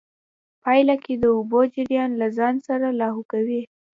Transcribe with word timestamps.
پايله 0.63 0.95
کې 1.03 1.13
د 1.17 1.25
اوبو 1.35 1.59
جريان 1.75 2.11
له 2.21 2.27
ځان 2.37 2.55
سره 2.67 2.87
لاهو 2.99 3.21
کوي. 3.31 3.61